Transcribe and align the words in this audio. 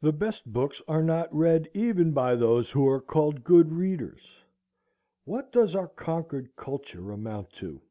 The 0.00 0.14
best 0.14 0.50
books 0.50 0.80
are 0.88 1.02
not 1.02 1.28
read 1.30 1.68
even 1.74 2.12
by 2.12 2.36
those 2.36 2.70
who 2.70 2.88
are 2.88 3.02
called 3.02 3.44
good 3.44 3.70
readers. 3.70 4.42
What 5.26 5.52
does 5.52 5.74
our 5.74 5.88
Concord 5.88 6.56
culture 6.56 7.10
amount 7.12 7.50
to? 7.60 7.82